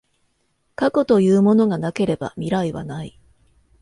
[0.75, 3.19] 過去というものがなければ未来はない。